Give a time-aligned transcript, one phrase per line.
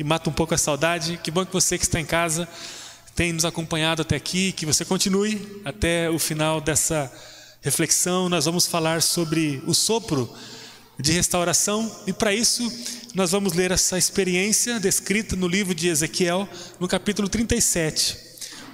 [0.00, 1.20] e mata um pouco a saudade.
[1.22, 2.48] Que bom que você que está em casa
[3.14, 7.12] tem nos acompanhado até aqui, que você continue até o final dessa
[7.60, 8.26] reflexão.
[8.26, 10.34] Nós vamos falar sobre o sopro
[10.98, 12.66] de restauração e para isso
[13.14, 16.48] nós vamos ler essa experiência descrita no livro de Ezequiel,
[16.78, 18.16] no capítulo 37.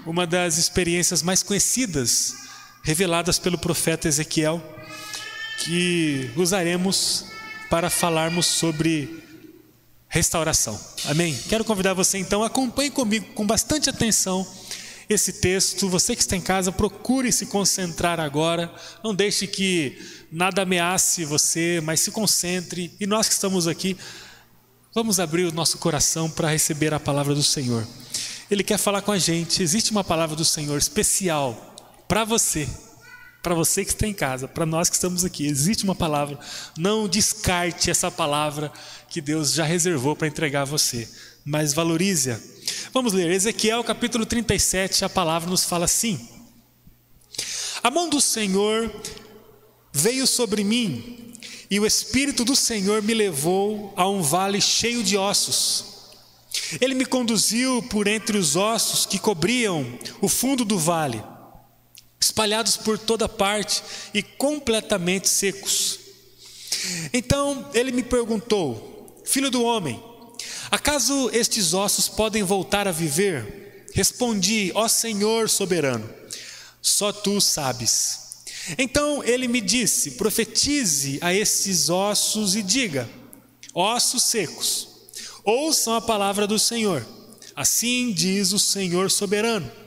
[0.06, 2.36] Uma das experiências mais conhecidas
[2.84, 4.62] reveladas pelo profeta Ezequiel,
[5.58, 7.24] que usaremos
[7.68, 9.25] para falarmos sobre
[10.08, 10.78] restauração.
[11.06, 11.38] Amém?
[11.48, 14.46] Quero convidar você então, acompanhe comigo com bastante atenção
[15.08, 15.88] esse texto.
[15.88, 18.72] Você que está em casa, procure se concentrar agora.
[19.02, 19.98] Não deixe que
[20.30, 22.92] nada ameace você, mas se concentre.
[22.98, 23.96] E nós que estamos aqui,
[24.94, 27.86] vamos abrir o nosso coração para receber a palavra do Senhor.
[28.50, 29.62] Ele quer falar com a gente.
[29.62, 31.74] Existe uma palavra do Senhor especial
[32.08, 32.68] para você
[33.46, 36.36] para você que está em casa, para nós que estamos aqui, existe uma palavra.
[36.76, 38.72] Não descarte essa palavra
[39.08, 41.08] que Deus já reservou para entregar a você,
[41.44, 42.40] mas valorize-a.
[42.92, 46.28] Vamos ler Ezequiel capítulo 37, a palavra nos fala assim:
[47.84, 48.92] A mão do Senhor
[49.92, 51.32] veio sobre mim,
[51.70, 55.84] e o Espírito do Senhor me levou a um vale cheio de ossos.
[56.80, 59.86] Ele me conduziu por entre os ossos que cobriam
[60.20, 61.22] o fundo do vale
[62.20, 65.98] espalhados por toda parte e completamente secos.
[67.12, 70.02] Então ele me perguntou: Filho do homem,
[70.70, 73.86] acaso estes ossos podem voltar a viver?
[73.92, 76.08] Respondi: Ó Senhor soberano,
[76.80, 78.44] só tu sabes.
[78.78, 83.08] Então ele me disse: Profetize a estes ossos e diga:
[83.74, 84.88] Ossos secos,
[85.44, 87.06] ouçam a palavra do Senhor.
[87.54, 89.85] Assim diz o Senhor soberano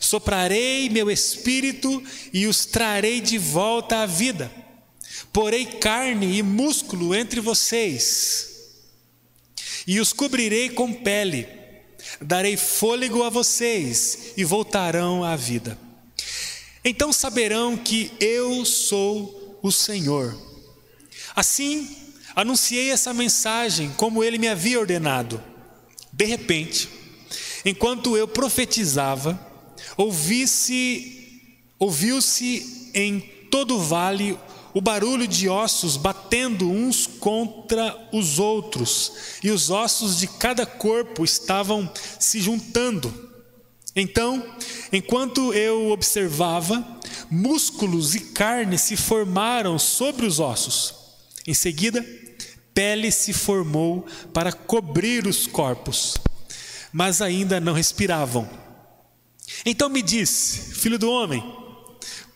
[0.00, 4.50] Soprarei meu espírito e os trarei de volta à vida.
[5.32, 8.48] Porei carne e músculo entre vocês
[9.88, 11.48] e os cobrirei com pele.
[12.20, 15.78] Darei fôlego a vocês e voltarão à vida.
[16.84, 20.36] Então saberão que eu sou o Senhor.
[21.34, 21.88] Assim,
[22.36, 25.42] anunciei essa mensagem como ele me havia ordenado.
[26.12, 26.86] De repente,
[27.64, 29.40] enquanto eu profetizava,
[29.96, 31.26] ouviu-se
[32.94, 34.38] em todo o vale
[34.74, 39.12] o barulho de ossos batendo uns contra os outros,
[39.42, 43.28] e os ossos de cada corpo estavam se juntando.
[43.96, 44.44] Então,
[44.92, 46.86] enquanto eu observava,
[47.30, 50.94] músculos e carne se formaram sobre os ossos.
[51.46, 52.04] Em seguida,
[52.72, 56.16] pele se formou para cobrir os corpos,
[56.92, 58.48] mas ainda não respiravam.
[59.64, 61.42] Então me disse, filho do homem,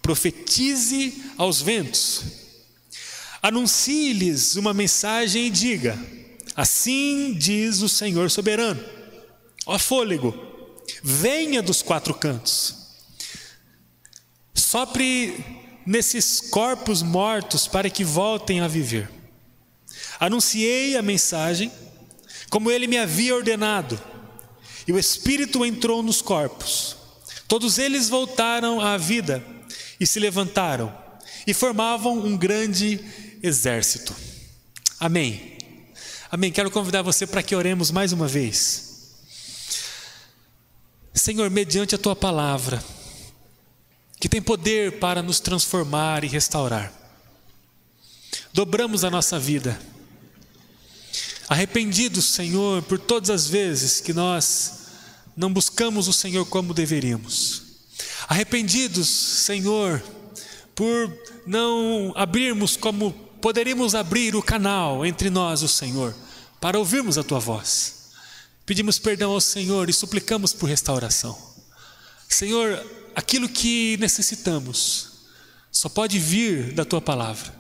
[0.00, 2.24] profetize aos ventos,
[3.42, 5.98] anuncie-lhes uma mensagem e diga:
[6.56, 8.82] Assim diz o Senhor soberano,
[9.66, 10.34] ó fôlego,
[11.02, 12.74] venha dos quatro cantos,
[14.54, 15.44] sopre
[15.86, 19.10] nesses corpos mortos para que voltem a viver.
[20.18, 21.70] Anunciei a mensagem,
[22.48, 24.00] como ele me havia ordenado,
[24.86, 27.01] e o Espírito entrou nos corpos
[27.52, 29.44] Todos eles voltaram à vida
[30.00, 30.90] e se levantaram
[31.46, 32.98] e formavam um grande
[33.42, 34.16] exército.
[34.98, 35.58] Amém.
[36.30, 36.50] Amém.
[36.50, 39.18] Quero convidar você para que oremos mais uma vez.
[41.12, 42.82] Senhor, mediante a tua palavra,
[44.18, 46.90] que tem poder para nos transformar e restaurar,
[48.54, 49.78] dobramos a nossa vida,
[51.50, 54.81] arrependidos, Senhor, por todas as vezes que nós
[55.36, 57.62] não buscamos o Senhor como deveríamos.
[58.28, 60.02] Arrependidos, Senhor,
[60.74, 61.12] por
[61.46, 66.14] não abrirmos como poderíamos abrir o canal entre nós, o Senhor,
[66.60, 68.10] para ouvirmos a tua voz.
[68.64, 71.36] Pedimos perdão ao Senhor e suplicamos por restauração.
[72.28, 75.12] Senhor, aquilo que necessitamos
[75.70, 77.52] só pode vir da tua palavra.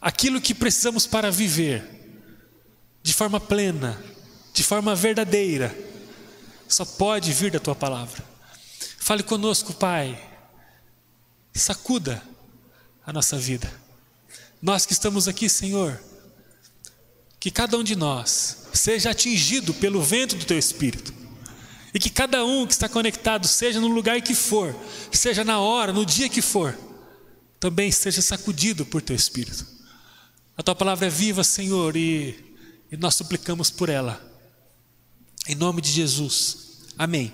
[0.00, 1.84] Aquilo que precisamos para viver
[3.02, 4.00] de forma plena,
[4.52, 5.76] de forma verdadeira,
[6.68, 8.24] só pode vir da tua palavra.
[8.98, 10.20] Fale conosco, Pai.
[11.54, 12.22] Sacuda
[13.04, 13.72] a nossa vida.
[14.60, 16.02] Nós que estamos aqui, Senhor,
[17.38, 21.14] que cada um de nós seja atingido pelo vento do teu espírito.
[21.94, 24.74] E que cada um que está conectado, seja no lugar que for,
[25.12, 26.76] seja na hora, no dia que for,
[27.58, 29.66] também seja sacudido por teu espírito.
[30.56, 32.54] A tua palavra é viva, Senhor, e,
[32.90, 34.20] e nós suplicamos por ela.
[35.48, 36.58] Em nome de Jesus.
[36.98, 37.32] Amém.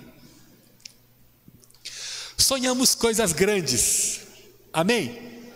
[2.37, 4.21] Sonhamos coisas grandes.
[4.71, 5.51] Amém.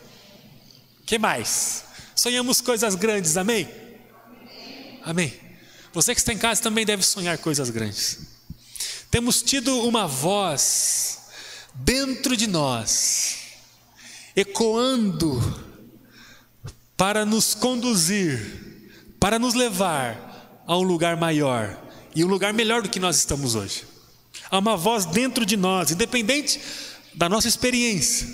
[1.05, 1.83] Que mais?
[2.15, 3.37] Sonhamos coisas grandes.
[3.37, 3.69] Amém.
[5.03, 5.33] Amém.
[5.93, 8.19] Você que está em casa também deve sonhar coisas grandes.
[9.11, 11.19] Temos tido uma voz
[11.75, 13.37] dentro de nós,
[14.35, 15.39] ecoando
[16.95, 21.86] para nos conduzir, para nos levar a um lugar maior
[22.17, 23.85] e um lugar melhor do que nós estamos hoje.
[24.49, 26.59] Há uma voz dentro de nós, independente
[27.13, 28.27] da nossa experiência,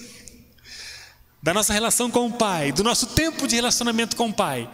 [1.41, 4.71] da nossa relação com o Pai, do nosso tempo de relacionamento com o Pai,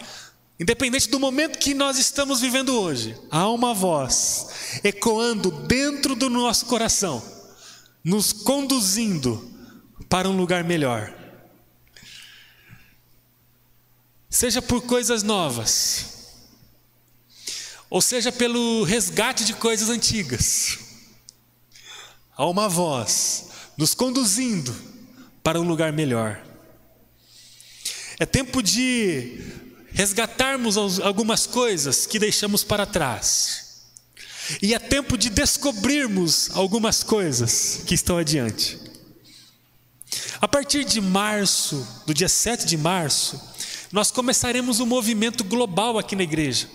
[0.60, 6.68] independente do momento que nós estamos vivendo hoje, há uma voz ecoando dentro do nosso
[6.68, 7.20] coração,
[8.04, 9.52] nos conduzindo
[10.08, 11.12] para um lugar melhor.
[14.30, 16.19] Seja por coisas novas,
[17.90, 20.78] ou seja pelo resgate de coisas antigas,
[22.38, 23.48] há uma voz
[23.78, 24.76] nos conduzindo
[25.42, 26.42] para um lugar melhor.
[28.20, 29.40] É tempo de
[29.92, 33.70] resgatarmos algumas coisas que deixamos para trás.
[34.62, 38.80] E é tempo de descobrirmos algumas coisas que estão adiante.
[40.42, 43.40] A partir de março, do dia 7 de março,
[43.92, 46.68] nós começaremos um movimento global aqui na igreja.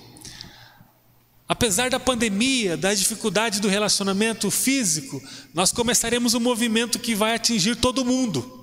[1.46, 7.76] Apesar da pandemia, das dificuldades do relacionamento físico, nós começaremos um movimento que vai atingir
[7.76, 8.62] todo mundo.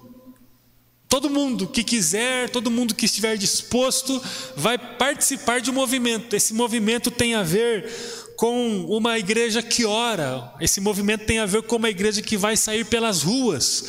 [1.07, 4.19] Todo mundo que quiser, todo mundo que estiver disposto,
[4.55, 6.35] vai participar de um movimento.
[6.35, 7.87] Esse movimento tem a ver
[8.35, 12.57] com uma igreja que ora, esse movimento tem a ver com uma igreja que vai
[12.57, 13.85] sair pelas ruas,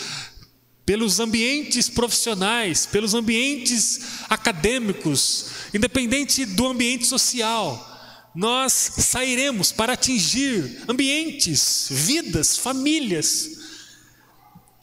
[0.85, 7.92] pelos ambientes profissionais, pelos ambientes acadêmicos, independente do ambiente social.
[8.35, 13.63] Nós sairemos para atingir ambientes, vidas, famílias,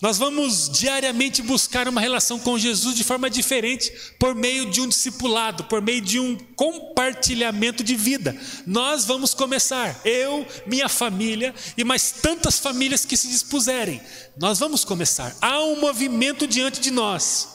[0.02, 4.88] nós vamos diariamente buscar uma relação com Jesus de forma diferente, por meio de um
[4.88, 8.34] discipulado, por meio de um compartilhamento de vida.
[8.66, 14.00] Nós vamos começar, eu, minha família e mais tantas famílias que se dispuserem.
[14.38, 15.36] Nós vamos começar.
[15.42, 17.50] Há um movimento diante de nós,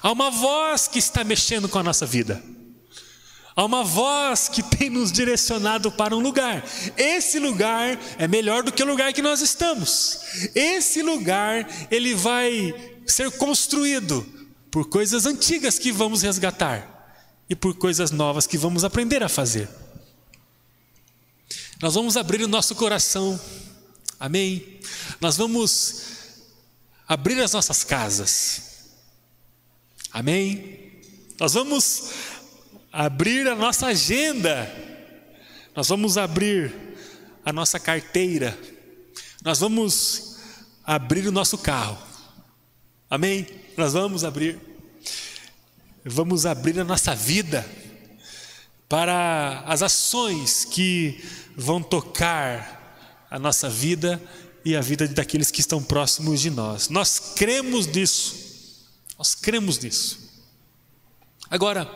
[0.00, 2.40] há uma voz que está mexendo com a nossa vida.
[3.60, 6.64] Há uma voz que tem nos direcionado para um lugar.
[6.96, 10.20] Esse lugar é melhor do que o lugar que nós estamos.
[10.54, 12.74] Esse lugar, ele vai
[13.06, 14.26] ser construído
[14.70, 17.12] por coisas antigas que vamos resgatar
[17.50, 19.68] e por coisas novas que vamos aprender a fazer.
[21.82, 23.38] Nós vamos abrir o nosso coração.
[24.18, 24.80] Amém.
[25.20, 26.04] Nós vamos
[27.06, 28.62] abrir as nossas casas.
[30.10, 30.80] Amém.
[31.38, 32.10] Nós vamos
[32.92, 34.70] abrir a nossa agenda,
[35.74, 36.74] nós vamos abrir
[37.44, 38.58] a nossa carteira,
[39.42, 40.36] nós vamos
[40.84, 41.98] abrir o nosso carro,
[43.08, 43.46] amém?
[43.76, 44.58] Nós vamos abrir,
[46.04, 47.64] vamos abrir a nossa vida
[48.88, 51.24] para as ações que
[51.56, 54.20] vão tocar a nossa vida
[54.64, 56.88] e a vida daqueles que estão próximos de nós.
[56.88, 60.28] Nós cremos nisso, nós cremos nisso.
[61.48, 61.88] Agora,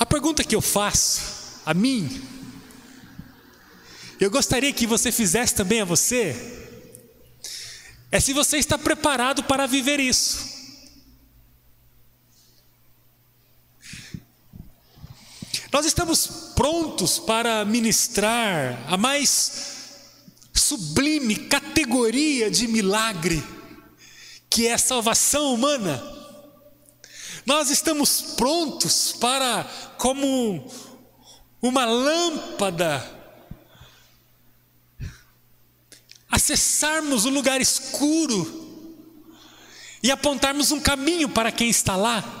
[0.00, 2.26] a pergunta que eu faço a mim,
[4.18, 6.34] eu gostaria que você fizesse também a você,
[8.10, 10.48] é se você está preparado para viver isso.
[15.70, 19.68] Nós estamos prontos para ministrar a mais
[20.54, 23.44] sublime categoria de milagre,
[24.48, 26.19] que é a salvação humana.
[27.46, 29.64] Nós estamos prontos para,
[29.98, 30.70] como
[31.60, 33.18] uma lâmpada,
[36.30, 38.58] acessarmos o lugar escuro
[40.02, 42.38] e apontarmos um caminho para quem está lá.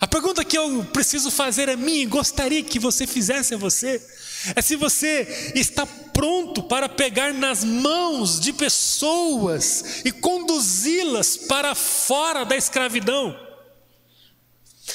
[0.00, 4.04] A pergunta que eu preciso fazer a mim, e gostaria que você fizesse a você,
[4.56, 12.44] é se você está pronto para pegar nas mãos de pessoas e conduzi-las para fora
[12.44, 13.38] da escravidão.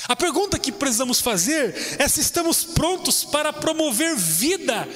[0.08, 4.88] A pergunta que precisamos fazer é se estamos prontos para promover vida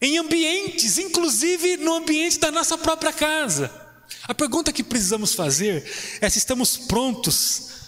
[0.00, 3.70] em ambientes, inclusive no ambiente da nossa própria casa.
[4.24, 5.84] A pergunta que precisamos fazer
[6.20, 7.83] é se estamos prontos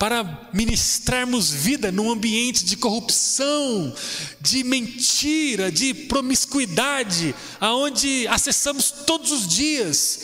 [0.00, 3.94] para ministrarmos vida num ambiente de corrupção,
[4.40, 10.20] de mentira, de promiscuidade, aonde acessamos todos os dias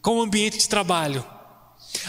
[0.00, 1.22] com o ambiente de trabalho.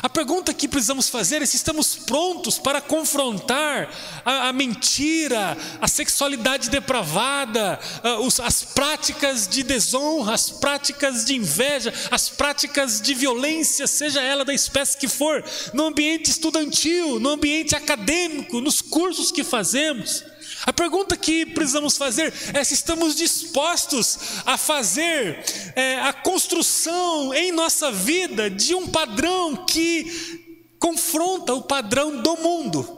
[0.01, 3.91] A pergunta que precisamos fazer é se estamos prontos para confrontar
[4.23, 11.35] a, a mentira, a sexualidade depravada, a, os, as práticas de desonra, as práticas de
[11.35, 17.29] inveja, as práticas de violência, seja ela da espécie que for, no ambiente estudantil, no
[17.29, 20.23] ambiente acadêmico, nos cursos que fazemos.
[20.65, 25.43] A pergunta que precisamos fazer é se estamos dispostos a fazer
[25.75, 32.97] é, a construção em nossa vida de um padrão que confronta o padrão do mundo.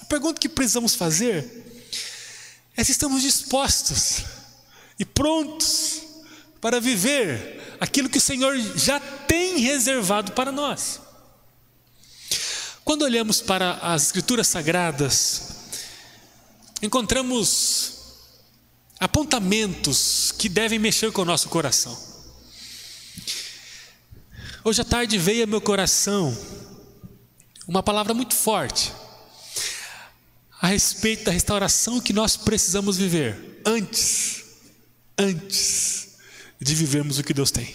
[0.00, 1.64] A pergunta que precisamos fazer
[2.76, 4.24] é se estamos dispostos
[4.98, 6.02] e prontos
[6.60, 11.00] para viver aquilo que o Senhor já tem reservado para nós.
[12.84, 15.55] Quando olhamos para as Escrituras Sagradas,
[16.82, 17.94] encontramos
[18.98, 21.96] apontamentos que devem mexer com o nosso coração.
[24.64, 26.36] Hoje à tarde veio ao meu coração
[27.68, 28.92] uma palavra muito forte
[30.60, 34.44] a respeito da restauração que nós precisamos viver antes,
[35.18, 36.16] antes
[36.60, 37.74] de vivermos o que Deus tem.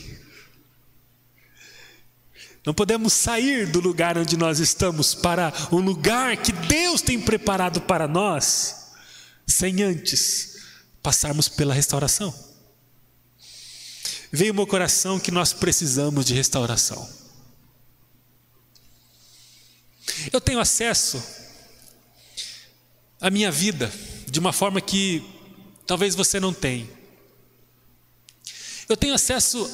[2.65, 7.81] Não podemos sair do lugar onde nós estamos para um lugar que Deus tem preparado
[7.81, 8.80] para nós
[9.51, 10.57] sem antes
[11.03, 12.33] passarmos pela restauração.
[14.31, 17.07] Veio meu coração que nós precisamos de restauração.
[20.31, 21.21] Eu tenho acesso
[23.19, 23.91] à minha vida
[24.27, 25.23] de uma forma que
[25.85, 26.87] talvez você não tenha.
[28.87, 29.69] Eu tenho acesso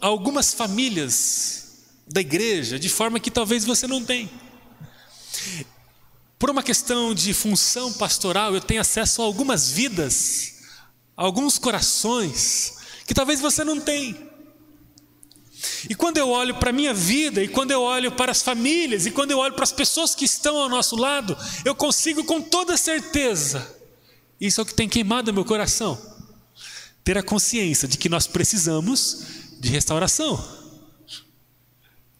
[0.00, 1.66] a algumas famílias
[2.06, 4.30] da igreja de forma que talvez você não tenha.
[6.38, 10.54] Por uma questão de função pastoral, eu tenho acesso a algumas vidas,
[11.16, 12.74] a alguns corações,
[13.06, 14.28] que talvez você não tenha.
[15.90, 19.04] E quando eu olho para a minha vida, e quando eu olho para as famílias,
[19.06, 22.40] e quando eu olho para as pessoas que estão ao nosso lado, eu consigo com
[22.40, 23.76] toda certeza,
[24.40, 26.00] isso é o que tem queimado meu coração,
[27.02, 29.22] ter a consciência de que nós precisamos
[29.58, 30.56] de restauração.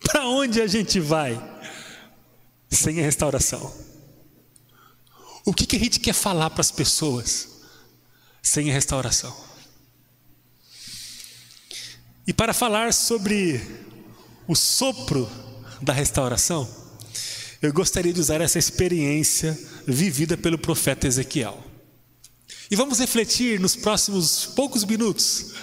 [0.00, 1.40] Para onde a gente vai
[2.68, 3.72] sem a restauração?
[5.48, 7.48] O que, que a gente quer falar para as pessoas
[8.42, 9.34] sem a restauração?
[12.26, 13.58] E para falar sobre
[14.46, 15.26] o sopro
[15.80, 16.68] da restauração,
[17.62, 21.64] eu gostaria de usar essa experiência vivida pelo profeta Ezequiel.
[22.70, 25.54] E vamos refletir nos próximos poucos minutos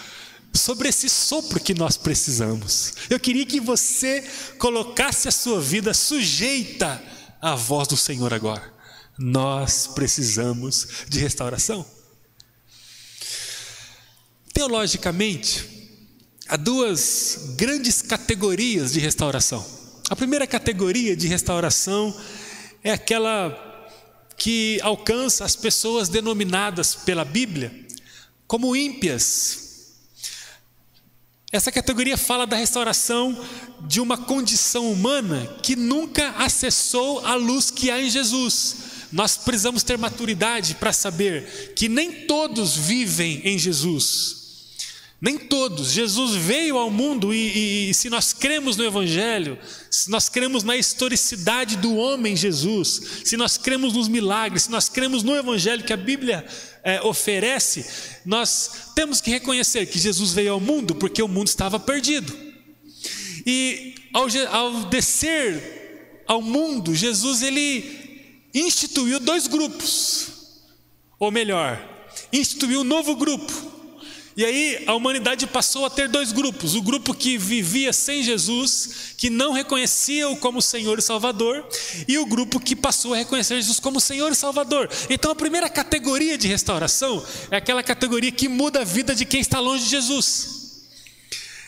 [0.52, 2.96] sobre esse sopro que nós precisamos.
[3.08, 4.28] Eu queria que você
[4.58, 7.00] colocasse a sua vida sujeita
[7.40, 8.75] à voz do Senhor agora.
[9.18, 11.86] Nós precisamos de restauração.
[14.54, 15.66] Teologicamente,
[16.48, 19.66] há duas grandes categorias de restauração.
[20.10, 22.16] A primeira categoria de restauração
[22.84, 23.62] é aquela
[24.38, 27.86] que alcança as pessoas denominadas pela Bíblia
[28.48, 29.64] como ímpias.
[31.52, 33.38] Essa categoria fala da restauração
[33.88, 39.82] de uma condição humana que nunca acessou a luz que há em Jesus nós precisamos
[39.82, 44.44] ter maturidade para saber que nem todos vivem em Jesus.
[45.22, 45.94] Nem todos.
[45.94, 49.58] Jesus veio ao mundo e, e, se nós cremos no Evangelho,
[49.90, 54.90] se nós cremos na historicidade do homem Jesus, se nós cremos nos milagres, se nós
[54.90, 56.46] cremos no Evangelho que a Bíblia
[56.84, 57.86] é, oferece,
[58.26, 62.38] nós temos que reconhecer que Jesus veio ao mundo porque o mundo estava perdido.
[63.46, 68.05] E ao, ao descer ao mundo, Jesus ele
[68.56, 70.28] instituiu dois grupos,
[71.20, 71.78] ou melhor,
[72.32, 73.76] instituiu um novo grupo.
[74.38, 79.14] E aí a humanidade passou a ter dois grupos: o grupo que vivia sem Jesus,
[79.18, 81.66] que não reconhecia-o como Senhor e Salvador,
[82.08, 84.90] e o grupo que passou a reconhecer Jesus como Senhor e Salvador.
[85.10, 89.40] Então a primeira categoria de restauração é aquela categoria que muda a vida de quem
[89.40, 90.55] está longe de Jesus.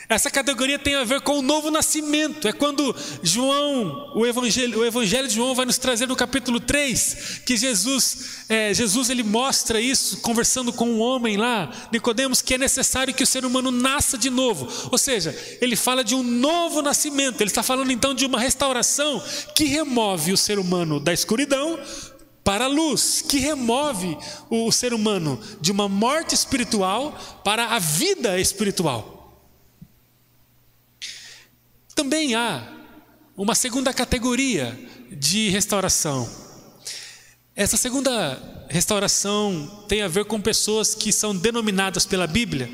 [0.09, 2.47] Essa categoria tem a ver com o novo nascimento.
[2.47, 7.41] É quando João, o Evangelho, o Evangelho de João vai nos trazer no capítulo 3,
[7.45, 12.57] que Jesus, é, Jesus ele mostra isso, conversando com um homem lá, Nicodemos, que é
[12.57, 14.65] necessário que o ser humano nasça de novo.
[14.89, 17.41] Ou seja, ele fala de um novo nascimento.
[17.41, 19.21] Ele está falando então de uma restauração
[19.53, 21.77] que remove o ser humano da escuridão
[22.45, 24.17] para a luz, que remove
[24.49, 29.16] o ser humano de uma morte espiritual para a vida espiritual.
[31.97, 32.61] Também há
[33.35, 34.79] uma segunda categoria
[35.11, 36.29] de restauração.
[37.55, 42.69] Essa segunda restauração tem a ver com pessoas que são denominadas pela Bíblia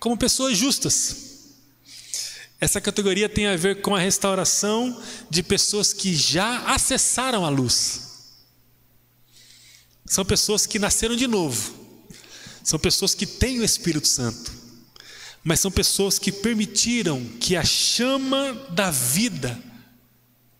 [0.00, 1.54] como pessoas justas.
[2.60, 5.00] Essa categoria tem a ver com a restauração
[5.30, 8.32] de pessoas que já acessaram a luz.
[10.04, 11.72] São pessoas que nasceram de novo.
[12.64, 14.63] São pessoas que têm o Espírito Santo
[15.44, 19.62] mas são pessoas que permitiram que a chama da vida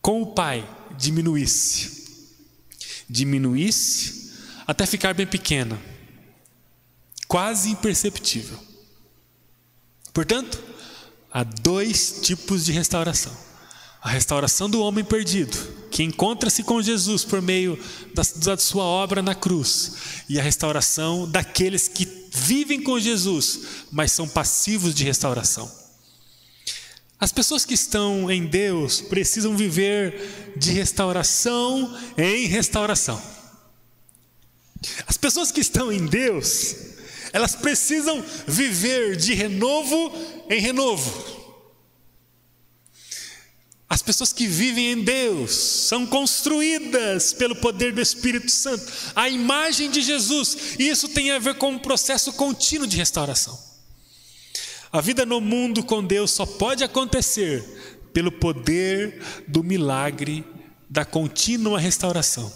[0.03, 2.05] com o Pai diminuísse.
[3.09, 4.33] Diminuísse
[4.67, 5.81] até ficar bem pequena,
[7.27, 8.59] quase imperceptível.
[10.13, 10.63] Portanto,
[11.33, 13.35] há dois tipos de restauração:
[14.03, 15.57] a restauração do homem perdido,
[15.91, 17.79] que encontra-se com Jesus por meio
[18.15, 23.61] da, da, sua obra na cruz, e a restauração daqueles que vivem com Jesus,
[23.93, 25.71] mas são passivos de restauração.
[27.19, 33.23] As pessoas que estão em Deus precisam viver de restauração em restauração.
[35.07, 36.75] As pessoas que estão em Deus,
[37.33, 40.13] elas precisam viver de renovo
[40.51, 41.34] em renovo.
[43.89, 49.91] As pessoas que vivem em Deus são construídas pelo poder do Espírito Santo, a imagem
[49.91, 53.59] de Jesus, e isso tem a ver com um processo contínuo de restauração.
[54.91, 57.63] A vida no mundo com Deus só pode acontecer
[58.13, 60.45] pelo poder do milagre
[60.89, 62.53] da contínua restauração.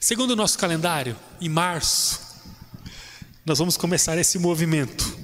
[0.00, 2.20] Segundo o nosso calendário, em março,
[3.46, 5.16] nós vamos começar esse movimento.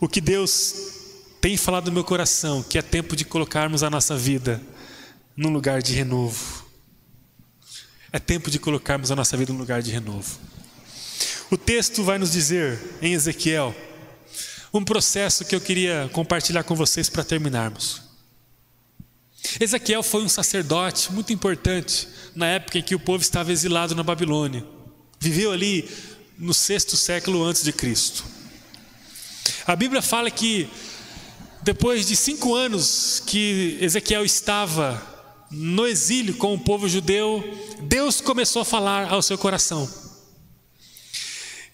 [0.00, 0.95] O que Deus
[1.46, 4.60] tem falado no meu coração que é tempo de colocarmos a nossa vida
[5.36, 6.66] num lugar de renovo.
[8.12, 10.40] É tempo de colocarmos a nossa vida num lugar de renovo.
[11.48, 13.72] O texto vai nos dizer em Ezequiel
[14.74, 18.02] um processo que eu queria compartilhar com vocês para terminarmos.
[19.60, 24.02] Ezequiel foi um sacerdote muito importante na época em que o povo estava exilado na
[24.02, 24.66] Babilônia.
[25.20, 25.88] Viveu ali
[26.36, 28.24] no sexto século antes de Cristo.
[29.64, 30.68] A Bíblia fala que
[31.66, 35.02] depois de cinco anos que Ezequiel estava
[35.50, 37.42] no exílio com o povo judeu,
[37.82, 39.92] Deus começou a falar ao seu coração.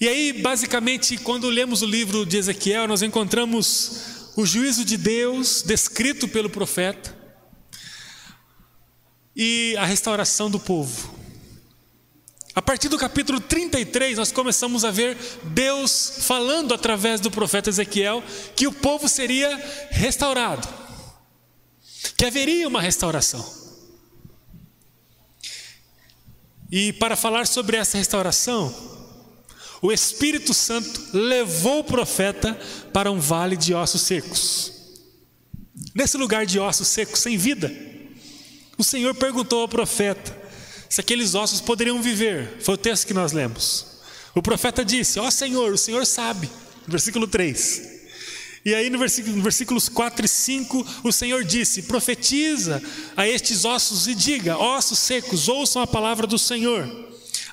[0.01, 5.61] E aí, basicamente, quando lemos o livro de Ezequiel, nós encontramos o juízo de Deus
[5.61, 7.15] descrito pelo profeta
[9.37, 11.22] e a restauração do povo.
[12.55, 18.23] A partir do capítulo 33, nós começamos a ver Deus falando através do profeta Ezequiel
[18.55, 19.57] que o povo seria
[19.91, 20.69] restaurado,
[22.17, 23.63] que haveria uma restauração.
[26.71, 28.75] E para falar sobre essa restauração,
[29.81, 32.55] o Espírito Santo levou o profeta
[32.93, 34.73] para um vale de ossos secos.
[35.95, 37.73] Nesse lugar de ossos secos, sem vida,
[38.77, 40.42] o Senhor perguntou ao profeta:
[40.93, 42.59] se aqueles ossos poderiam viver.
[42.61, 43.87] Foi o texto que nós lemos.
[44.35, 46.51] O profeta disse: Ó oh, Senhor, o Senhor sabe.
[46.87, 47.83] Versículo 3.
[48.63, 52.83] E aí no versículo, no versículos 4 e 5, o Senhor disse: Profetiza
[53.17, 56.87] a estes ossos e diga: Ossos secos, ouçam a palavra do Senhor.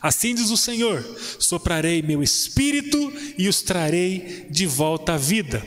[0.01, 1.01] Assim diz o Senhor:
[1.39, 5.65] Soprarei meu espírito e os trarei de volta à vida.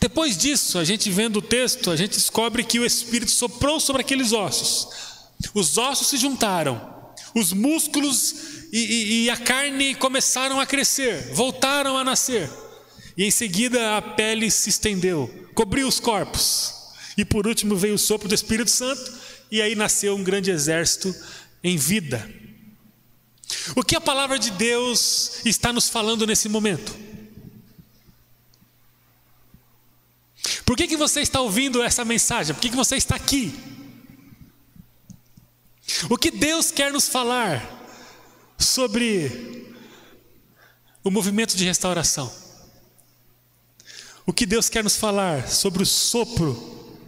[0.00, 4.00] Depois disso, a gente vendo o texto, a gente descobre que o Espírito soprou sobre
[4.00, 5.15] aqueles ossos.
[5.54, 6.96] Os ossos se juntaram,
[7.34, 8.34] os músculos
[8.72, 12.50] e, e, e, a carne começaram a crescer, voltaram a nascer.
[13.16, 16.74] E em seguida a pele se estendeu, cobriu os corpos.
[17.16, 19.12] E por último veio o sopro do Espírito Santo,
[19.50, 21.14] e aí nasceu um grande exército
[21.62, 22.28] em vida.
[23.74, 26.94] O que a palavra de Deus está nos falando nesse momento?
[30.64, 32.54] Por que, que você está ouvindo essa mensagem?
[32.54, 33.54] Por que, que você está aqui?
[36.10, 37.64] O que Deus quer nos falar
[38.58, 39.74] sobre
[41.02, 42.32] o movimento de restauração?
[44.26, 46.98] O que Deus quer nos falar sobre o sopro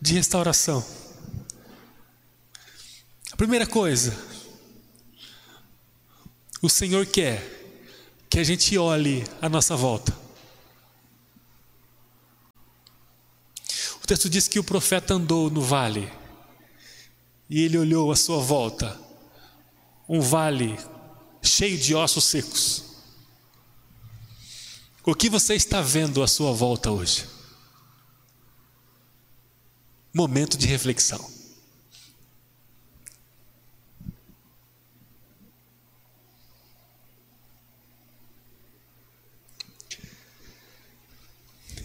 [0.00, 0.84] de restauração?
[3.32, 4.16] A primeira coisa,
[6.60, 7.56] o Senhor quer
[8.28, 10.12] que a gente olhe à nossa volta.
[14.02, 16.10] O texto diz que o profeta andou no vale
[17.48, 19.00] e ele olhou à sua volta,
[20.08, 20.76] um vale
[21.42, 22.84] cheio de ossos secos.
[25.04, 27.26] O que você está vendo à sua volta hoje?
[30.12, 31.36] Momento de reflexão.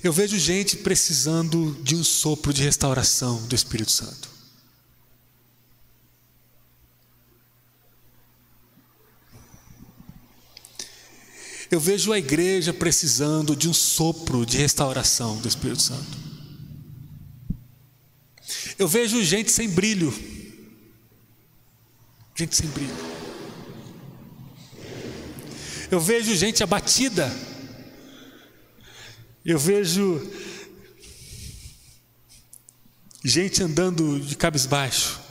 [0.03, 4.40] Eu vejo gente precisando de um sopro de restauração do Espírito Santo.
[11.71, 16.17] Eu vejo a igreja precisando de um sopro de restauração do Espírito Santo.
[18.77, 20.13] Eu vejo gente sem brilho.
[22.35, 22.93] Gente sem brilho.
[25.89, 27.33] Eu vejo gente abatida.
[29.45, 30.29] Eu vejo
[33.23, 35.21] gente andando de cabisbaixo.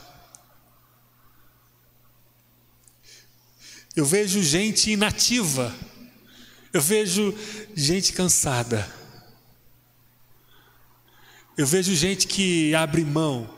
[3.94, 5.74] Eu vejo gente inativa.
[6.72, 7.34] Eu vejo
[7.74, 8.88] gente cansada.
[11.56, 13.48] Eu vejo gente que abre mão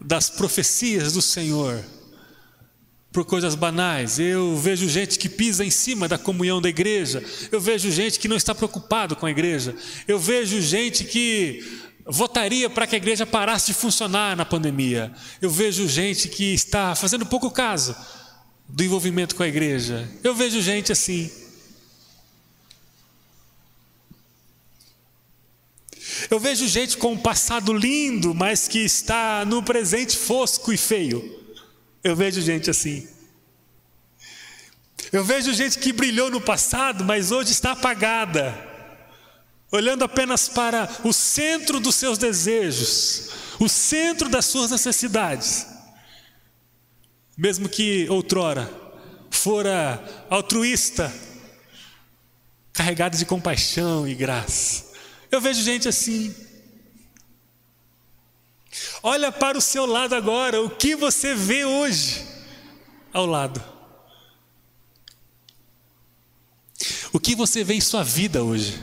[0.00, 1.82] das profecias do Senhor
[3.10, 4.18] por coisas banais.
[4.18, 7.24] Eu vejo gente que pisa em cima da comunhão da igreja.
[7.50, 9.74] Eu vejo gente que não está preocupado com a igreja.
[10.06, 11.64] Eu vejo gente que
[12.04, 15.10] votaria para que a igreja parasse de funcionar na pandemia.
[15.40, 17.96] Eu vejo gente que está fazendo pouco caso
[18.68, 20.06] do envolvimento com a igreja.
[20.22, 21.45] Eu vejo gente assim.
[26.30, 31.44] Eu vejo gente com um passado lindo, mas que está no presente fosco e feio.
[32.02, 33.06] Eu vejo gente assim.
[35.12, 38.54] Eu vejo gente que brilhou no passado, mas hoje está apagada,
[39.70, 45.66] olhando apenas para o centro dos seus desejos, o centro das suas necessidades.
[47.36, 48.86] Mesmo que outrora
[49.30, 51.12] fora altruísta,
[52.72, 54.85] carregado de compaixão e graça.
[55.36, 56.34] Eu vejo gente assim.
[59.02, 62.26] Olha para o seu lado agora, o que você vê hoje
[63.12, 63.62] ao lado.
[67.12, 68.82] O que você vê em sua vida hoje?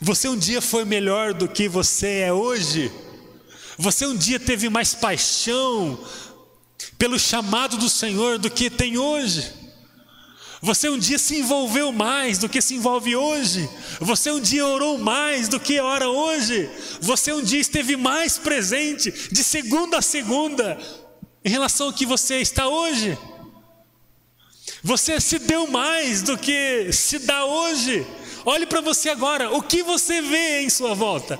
[0.00, 2.90] Você um dia foi melhor do que você é hoje?
[3.78, 6.04] Você um dia teve mais paixão
[6.98, 9.59] pelo chamado do Senhor do que tem hoje?
[10.62, 13.68] Você um dia se envolveu mais do que se envolve hoje.
[13.98, 16.68] Você um dia orou mais do que ora hoje.
[17.00, 20.78] Você um dia esteve mais presente de segunda a segunda
[21.42, 23.18] em relação ao que você está hoje.
[24.82, 28.06] Você se deu mais do que se dá hoje.
[28.44, 31.38] Olhe para você agora, o que você vê em sua volta?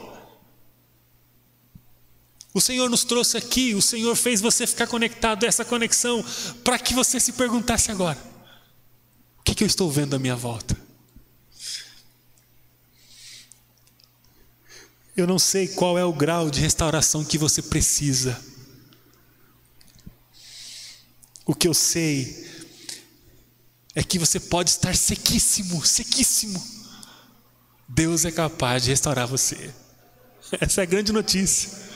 [2.53, 6.25] O Senhor nos trouxe aqui, o Senhor fez você ficar conectado essa conexão
[6.65, 8.30] para que você se perguntasse agora:
[9.51, 10.77] que, que eu estou vendo à minha volta?
[15.17, 18.41] Eu não sei qual é o grau de restauração que você precisa.
[21.45, 22.49] O que eu sei
[23.95, 26.65] é que você pode estar sequíssimo, sequíssimo.
[27.89, 29.75] Deus é capaz de restaurar você.
[30.61, 31.90] Essa é a grande notícia.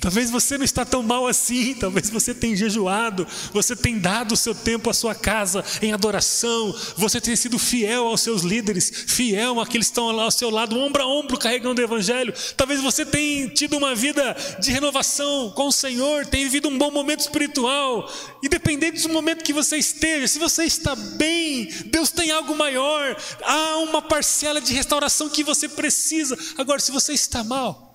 [0.00, 4.36] Talvez você não está tão mal assim, talvez você tenha jejuado, você tem dado o
[4.36, 9.60] seu tempo à sua casa em adoração, você tem sido fiel aos seus líderes, fiel
[9.60, 12.32] àqueles que estão lá ao seu lado, ombro a ombro carregando o evangelho.
[12.56, 16.90] Talvez você tenha tido uma vida de renovação com o Senhor, tenha vivido um bom
[16.90, 18.10] momento espiritual.
[18.42, 23.16] Independente do momento que você esteja, se você está bem, Deus tem algo maior.
[23.42, 26.38] Há uma parcela de restauração que você precisa.
[26.56, 27.93] Agora, se você está mal,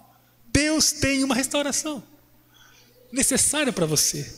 [0.51, 2.03] Deus tem uma restauração
[3.12, 4.31] necessária para você.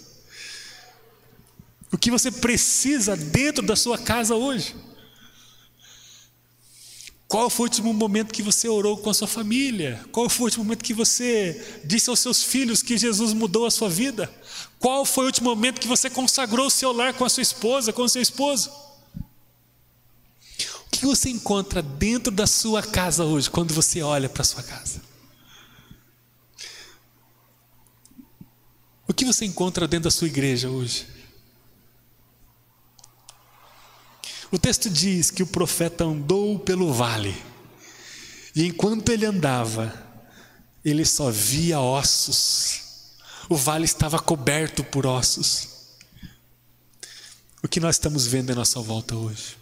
[1.91, 4.75] O que você precisa dentro da sua casa hoje?
[7.27, 10.03] Qual foi o último momento que você orou com a sua família?
[10.11, 13.71] Qual foi o último momento que você disse aos seus filhos que Jesus mudou a
[13.71, 14.29] sua vida?
[14.79, 17.93] Qual foi o último momento que você consagrou o seu lar com a sua esposa,
[17.93, 18.69] com o seu esposo?
[20.87, 24.63] O que você encontra dentro da sua casa hoje, quando você olha para a sua
[24.63, 25.10] casa?
[29.11, 31.05] O que você encontra dentro da sua igreja hoje?
[34.49, 37.35] O texto diz que o profeta andou pelo vale,
[38.55, 39.93] e enquanto ele andava,
[40.83, 43.17] ele só via ossos.
[43.49, 45.67] O vale estava coberto por ossos.
[47.61, 49.57] O que nós estamos vendo em nossa volta hoje?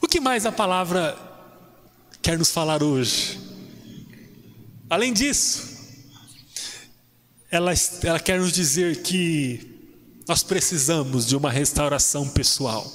[0.00, 1.18] O que mais a palavra
[2.22, 3.40] quer nos falar hoje?
[4.88, 5.73] Além disso,
[7.56, 9.74] ela, ela quer nos dizer que
[10.26, 12.90] nós precisamos de uma restauração pessoal.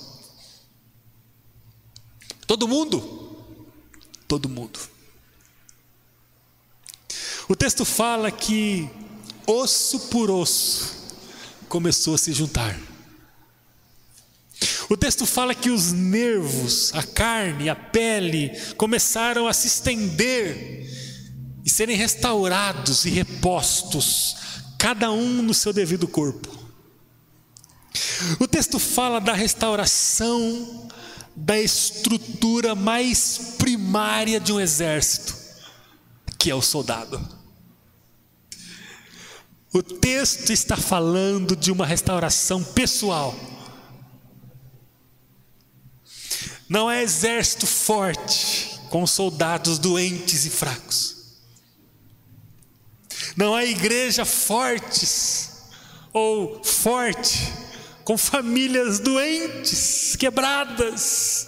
[2.45, 3.37] Todo mundo?
[4.27, 4.79] Todo mundo.
[7.47, 8.89] O texto fala que
[9.45, 10.97] osso por osso
[11.67, 12.79] começou a se juntar.
[14.89, 20.78] O texto fala que os nervos, a carne, a pele começaram a se estender
[21.65, 24.35] e serem restaurados e repostos
[24.77, 26.57] cada um no seu devido corpo.
[28.39, 30.87] O texto fala da restauração
[31.35, 35.35] da estrutura mais primária de um exército,
[36.37, 37.19] que é o soldado.
[39.71, 43.35] O texto está falando de uma restauração pessoal.
[46.67, 51.18] Não é exército forte com soldados doentes e fracos.
[53.39, 55.49] Não há igreja fortes
[56.11, 57.39] ou forte
[58.03, 61.47] com famílias doentes, quebradas,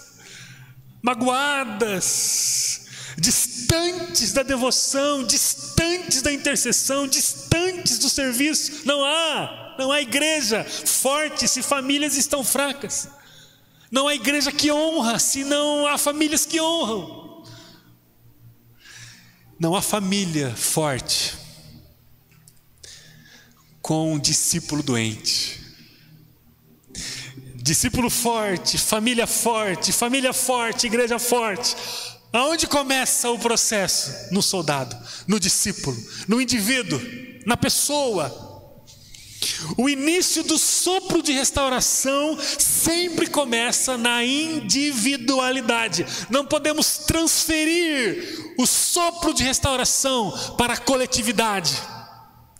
[1.02, 2.86] magoadas,
[3.18, 8.86] distantes da devoção, distantes da intercessão, distantes do serviço.
[8.86, 13.06] Não há, não há igreja forte se famílias estão fracas.
[13.90, 17.44] Não há igreja que honra se não há famílias que honram.
[19.60, 21.41] Não há família forte
[23.82, 25.60] com um discípulo doente.
[27.56, 31.76] Discípulo forte, família forte, família forte, igreja forte.
[32.32, 34.32] Aonde começa o processo?
[34.32, 37.00] No soldado, no discípulo, no indivíduo,
[37.44, 38.50] na pessoa.
[39.76, 46.06] O início do sopro de restauração sempre começa na individualidade.
[46.30, 51.76] Não podemos transferir o sopro de restauração para a coletividade.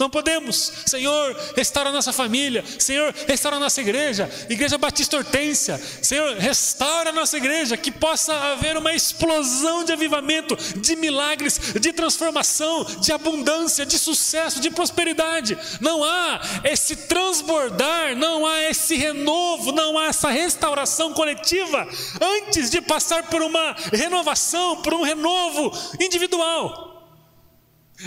[0.02, 0.72] Não podemos.
[0.84, 2.64] Senhor, restaura a nossa família.
[2.76, 4.28] Senhor, restaura a nossa igreja.
[4.50, 5.80] Igreja Batista Hortência.
[6.02, 7.76] Senhor, restaura a nossa igreja.
[7.76, 14.58] Que possa haver uma explosão de avivamento, de milagres, de transformação, de abundância, de sucesso,
[14.58, 15.56] de prosperidade.
[15.80, 21.86] Não há esse transbordar, não há esse renovo, não há essa restauração coletiva
[22.20, 26.91] antes de passar por uma renovação, por um renovo individual.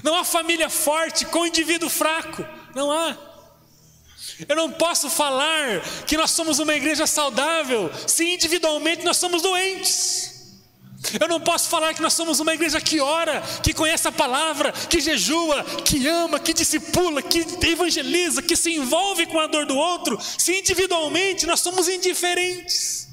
[0.03, 2.45] Não há família forte com indivíduo fraco.
[2.73, 3.17] Não há.
[4.47, 10.35] Eu não posso falar que nós somos uma igreja saudável se individualmente nós somos doentes.
[11.19, 14.71] Eu não posso falar que nós somos uma igreja que ora, que conhece a palavra,
[14.71, 19.77] que jejua, que ama, que discipula, que evangeliza, que se envolve com a dor do
[19.77, 23.07] outro, se individualmente nós somos indiferentes,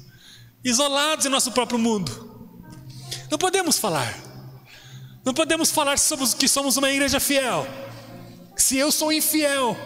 [0.63, 2.31] isolados em nosso próprio mundo.
[3.29, 4.32] Não podemos falar.
[5.23, 7.65] Não podemos falar que somos, uma igreja fiel.
[8.57, 9.77] Se eu sou infiel,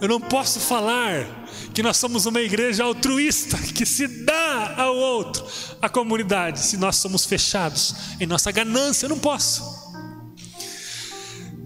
[0.00, 5.46] eu não posso falar que nós somos uma igreja altruísta, que se dá ao outro,
[5.82, 9.62] à comunidade, se nós somos fechados em nossa ganância, eu não posso.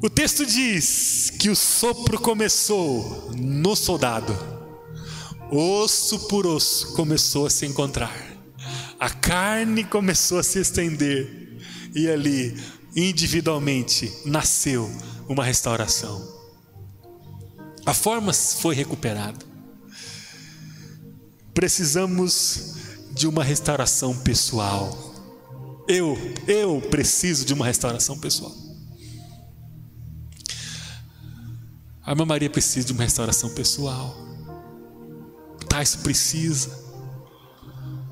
[0.02, 4.36] O texto diz que o sopro começou no soldado,
[5.50, 8.14] osso por osso começou a se encontrar,
[8.98, 11.43] a carne começou a se estender,
[11.94, 12.60] e ali,
[12.96, 14.90] individualmente, nasceu
[15.28, 16.34] uma restauração.
[17.86, 19.44] A forma foi recuperada.
[21.52, 22.74] Precisamos
[23.12, 25.14] de uma restauração pessoal.
[25.86, 28.52] Eu, eu preciso de uma restauração pessoal.
[32.02, 34.16] A irmã Maria precisa de uma restauração pessoal.
[35.68, 36.82] Tais precisa.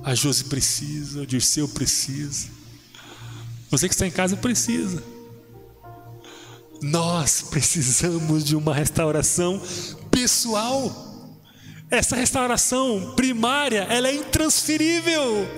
[0.05, 1.23] A Josi precisa.
[1.23, 2.62] O Dirceu precisa.
[3.73, 5.03] Você que está em casa precisa.
[6.83, 9.63] Nós precisamos de uma restauração
[10.11, 10.95] pessoal.
[11.91, 15.49] Essa restauração primária, ela é intransferível.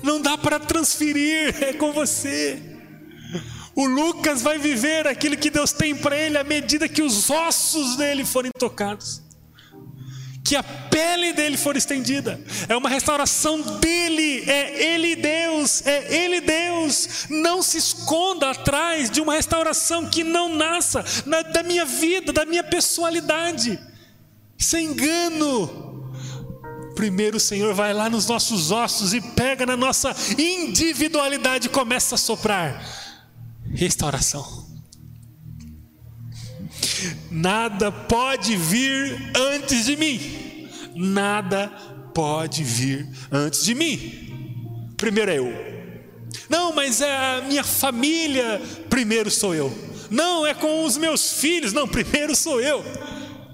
[0.00, 2.62] Não dá para transferir, é com você.
[3.74, 7.96] O Lucas vai viver aquilo que Deus tem para ele à medida que os ossos
[7.96, 9.24] dele forem tocados
[10.44, 12.38] que a pele dele for estendida.
[12.68, 15.53] É uma restauração dele, é ele Deus,
[15.84, 17.26] é ele Deus.
[17.28, 22.44] Não se esconda atrás de uma restauração que não nasça na, da minha vida, da
[22.44, 23.78] minha personalidade.
[24.72, 26.12] É engano.
[26.94, 32.14] Primeiro o Senhor vai lá nos nossos ossos e pega na nossa individualidade e começa
[32.14, 32.84] a soprar.
[33.72, 34.64] Restauração.
[37.30, 40.68] Nada pode vir antes de mim.
[40.94, 41.68] Nada
[42.14, 44.23] pode vir antes de mim.
[45.04, 45.52] Primeiro é eu.
[46.48, 48.58] Não, mas é a minha família.
[48.88, 49.70] Primeiro sou eu.
[50.10, 51.74] Não, é com os meus filhos.
[51.74, 52.82] Não, primeiro sou eu.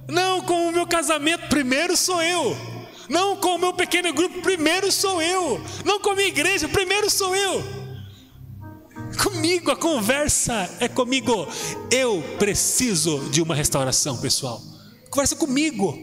[0.07, 1.49] Não, com o meu casamento.
[1.49, 2.57] Primeiro sou eu.
[3.09, 4.41] Não, com o meu pequeno grupo.
[4.41, 5.61] Primeiro sou eu.
[5.85, 6.69] Não, com a minha igreja.
[6.69, 7.65] Primeiro sou eu.
[9.21, 11.49] Comigo, a conversa é comigo.
[11.91, 14.63] Eu preciso de uma restauração, pessoal.
[15.11, 15.99] Conversa comigo.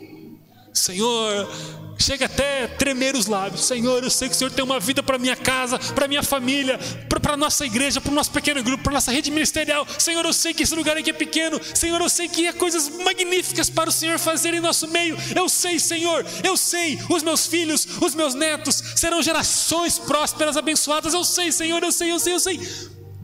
[0.74, 1.50] Senhor,
[1.98, 3.66] chega até tremer os lábios.
[3.66, 6.80] Senhor, eu sei que o Senhor tem uma vida para minha casa, para minha família,
[7.10, 9.88] para a nossa igreja, para o nosso pequeno grupo, para a nossa rede ministerial.
[9.98, 11.60] Senhor, eu sei que esse lugar aqui é pequeno.
[11.74, 15.18] Senhor, eu sei que há coisas magníficas para o Senhor fazer em nosso meio.
[15.36, 17.00] Eu sei, Senhor, eu sei.
[17.10, 21.14] Os meus filhos, os meus netos serão gerações prósperas, abençoadas.
[21.14, 22.60] Eu sei, Senhor, eu sei, eu sei, eu sei.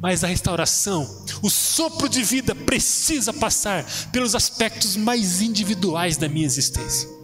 [0.01, 6.45] Mas a restauração, o sopro de vida precisa passar pelos aspectos mais individuais da minha
[6.45, 7.22] existência.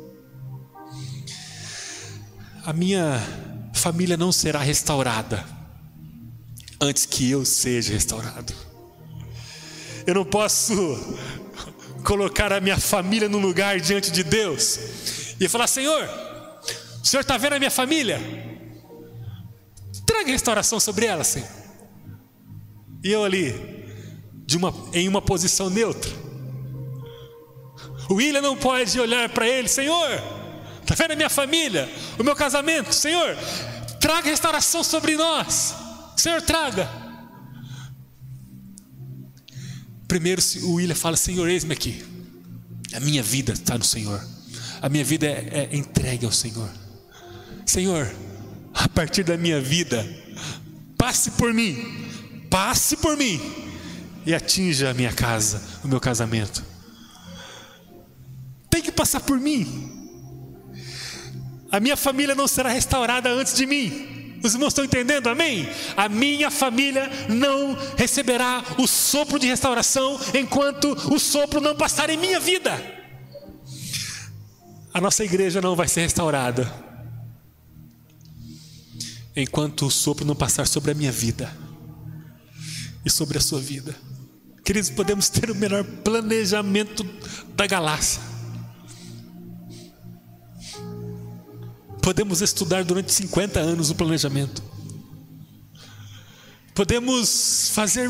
[2.70, 3.20] A minha
[3.74, 5.44] família não será restaurada
[6.80, 8.54] antes que eu seja restaurado.
[10.06, 10.72] eu não posso
[12.06, 14.78] colocar a minha família no lugar diante de Deus
[15.40, 16.08] e falar: Senhor,
[17.02, 18.22] o Senhor está vendo a minha família?
[20.06, 21.50] Traga restauração sobre ela, Senhor.
[23.04, 23.52] E eu ali,
[24.56, 26.12] uma, em uma posição neutra.
[28.08, 30.39] O William não pode olhar para ele, Senhor,
[30.92, 33.38] está vendo a minha família, o meu casamento, Senhor,
[34.00, 35.76] traga restauração sobre nós,
[36.18, 36.90] Senhor, traga.
[40.08, 42.04] Primeiro o William fala: Senhor, eis-me aqui.
[42.96, 44.26] A minha vida está no Senhor.
[44.82, 46.70] A minha vida é, é entregue ao Senhor.
[47.66, 48.12] Senhor,
[48.74, 50.04] a partir da minha vida,
[50.98, 51.78] passe por mim,
[52.50, 53.40] passe por mim
[54.26, 56.66] e atinja a minha casa, o meu casamento.
[58.72, 59.99] Tem que passar por mim.
[61.72, 64.40] A minha família não será restaurada antes de mim.
[64.44, 65.28] Os irmãos estão entendendo?
[65.28, 65.70] Amém?
[65.96, 72.18] A minha família não receberá o sopro de restauração enquanto o sopro não passar em
[72.18, 72.72] minha vida.
[74.94, 76.72] A nossa igreja não vai ser restaurada
[79.36, 81.52] enquanto o sopro não passar sobre a minha vida
[83.06, 83.96] e sobre a sua vida.
[84.64, 87.04] Queridos, podemos ter o melhor planejamento
[87.56, 88.22] da galáxia.
[92.02, 94.64] Podemos estudar durante 50 anos o planejamento.
[96.74, 98.10] Podemos fazer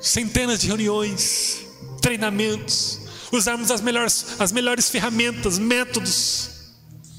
[0.00, 1.60] centenas de reuniões,
[2.00, 3.00] treinamentos,
[3.32, 6.50] usarmos as melhores, as melhores ferramentas, métodos,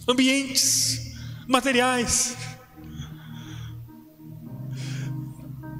[0.07, 1.13] ambientes,
[1.47, 2.35] materiais.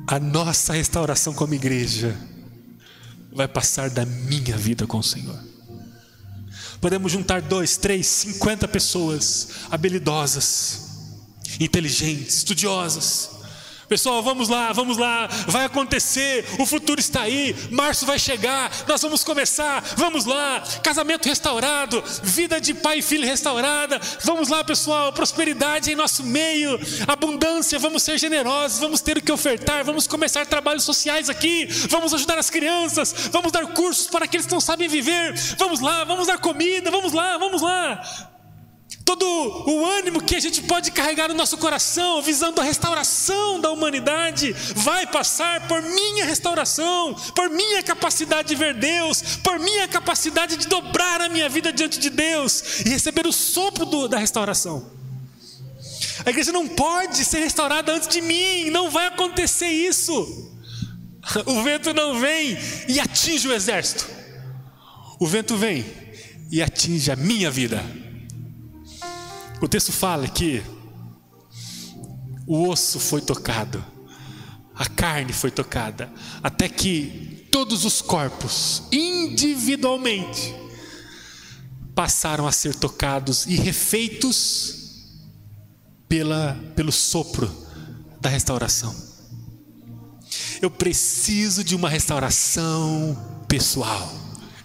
[0.07, 2.17] A nossa restauração como igreja
[3.31, 5.50] vai passar da minha vida com o Senhor.
[6.81, 10.89] Podemos juntar dois, três, cinquenta pessoas habilidosas,
[11.59, 13.29] inteligentes, estudiosas,
[13.91, 19.01] Pessoal, vamos lá, vamos lá, vai acontecer, o futuro está aí, março vai chegar, nós
[19.01, 25.11] vamos começar, vamos lá, casamento restaurado, vida de pai e filho restaurada, vamos lá, pessoal,
[25.11, 30.45] prosperidade em nosso meio, abundância, vamos ser generosos, vamos ter o que ofertar, vamos começar
[30.45, 34.87] trabalhos sociais aqui, vamos ajudar as crianças, vamos dar cursos para aqueles que não sabem
[34.87, 38.31] viver, vamos lá, vamos dar comida, vamos lá, vamos lá
[39.05, 43.71] todo o ânimo que a gente pode carregar no nosso coração, visando a restauração da
[43.71, 50.57] humanidade, vai passar por minha restauração, por minha capacidade de ver Deus, por minha capacidade
[50.57, 54.91] de dobrar a minha vida diante de Deus e receber o sopro do, da restauração.
[56.25, 60.49] A igreja não pode ser restaurada antes de mim, não vai acontecer isso.
[61.45, 64.09] O vento não vem e atinge o exército,
[65.19, 65.85] o vento vem
[66.51, 67.85] e atinge a minha vida
[69.61, 70.63] o texto fala que
[72.47, 73.83] o osso foi tocado,
[74.75, 80.55] a carne foi tocada, até que todos os corpos, individualmente,
[81.93, 84.81] passaram a ser tocados e refeitos
[86.09, 87.49] pela, pelo sopro
[88.19, 88.95] da restauração.
[90.61, 94.13] Eu preciso de uma restauração pessoal.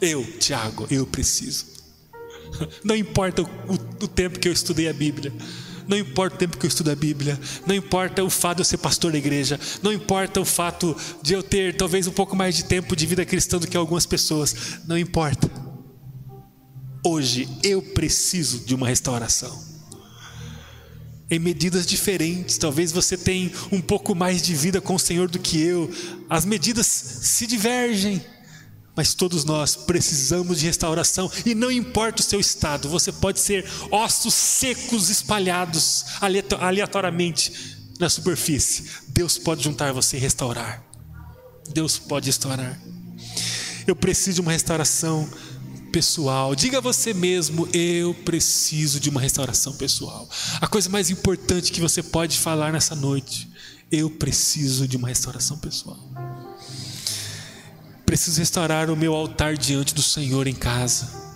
[0.01, 1.76] Eu, Tiago, eu preciso.
[2.83, 3.49] Não importa o,
[4.03, 5.33] o, tempo que eu estudei a Bíblia.
[5.88, 8.64] Não importa o tempo que eu estudo a Bíblia, não importa o fato de eu
[8.64, 12.57] ser pastor da igreja, não importa o fato de eu ter talvez um pouco mais
[12.57, 15.49] de tempo de vida cristã do que algumas pessoas, não importa.
[17.05, 19.64] Hoje eu preciso de uma restauração.
[21.31, 25.38] Em medidas diferentes, talvez você tenha um pouco mais de vida com o Senhor do
[25.38, 25.90] que eu,
[26.29, 28.21] as medidas se divergem.
[28.97, 33.69] Mas todos nós precisamos de restauração, e não importa o seu estado, você pode ser
[33.91, 36.05] ossos secos espalhados
[36.59, 38.87] aleatoriamente na superfície.
[39.09, 40.83] Deus pode juntar você e restaurar.
[41.69, 42.81] Deus pode restaurar.
[43.87, 45.29] Eu preciso de uma restauração
[45.93, 46.55] pessoal.
[46.55, 50.29] Diga a você mesmo: eu preciso de uma restauração pessoal.
[50.61, 53.49] A coisa mais importante que você pode falar nessa noite:
[53.91, 55.99] eu preciso de uma restauração pessoal.
[58.07, 61.27] Preciso restaurar o meu altar diante do Senhor em casa.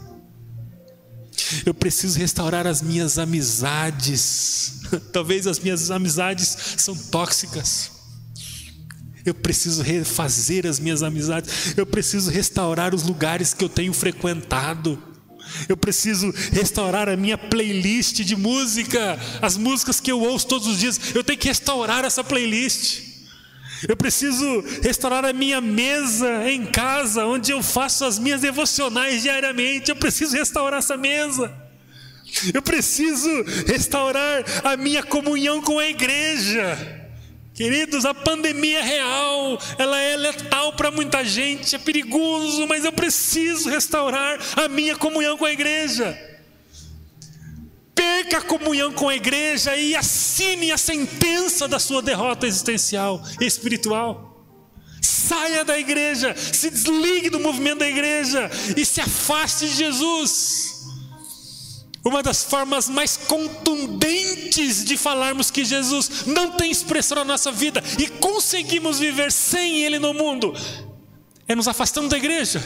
[1.66, 4.83] Eu preciso restaurar as minhas amizades.
[5.12, 7.91] Talvez as minhas amizades são tóxicas.
[9.27, 11.77] Eu preciso refazer as minhas amizades.
[11.77, 15.03] Eu preciso restaurar os lugares que eu tenho frequentado.
[15.68, 20.79] Eu preciso restaurar a minha playlist de música, as músicas que eu ouço todos os
[20.79, 21.01] dias.
[21.14, 23.09] Eu tenho que restaurar essa playlist.
[23.89, 29.91] Eu preciso restaurar a minha mesa em casa, onde eu faço as minhas devocionais diariamente.
[29.91, 31.53] Eu preciso restaurar essa mesa.
[32.55, 33.28] Eu preciso
[33.66, 37.01] restaurar a minha comunhão com a igreja.
[37.55, 42.93] Queridos, a pandemia é real, ela é letal para muita gente, é perigoso, mas eu
[42.93, 46.18] preciso restaurar a minha comunhão com a igreja.
[48.01, 53.44] Perca a comunhão com a igreja e assine a sentença da sua derrota existencial e
[53.44, 54.42] espiritual.
[55.03, 60.80] Saia da igreja, se desligue do movimento da igreja e se afaste de Jesus.
[62.03, 67.84] Uma das formas mais contundentes de falarmos que Jesus não tem expressão na nossa vida
[67.98, 70.55] e conseguimos viver sem Ele no mundo
[71.46, 72.64] é nos afastando da igreja.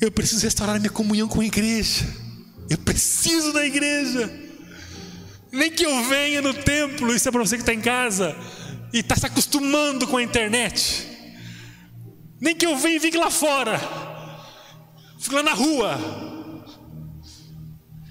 [0.00, 2.29] Eu preciso restaurar minha comunhão com a igreja.
[2.70, 4.32] Eu preciso da igreja.
[5.50, 8.36] Nem que eu venha no templo, isso é para você que está em casa
[8.92, 11.06] e está se acostumando com a internet.
[12.40, 13.78] Nem que eu venha e fique lá fora,
[15.18, 15.98] fique lá na rua,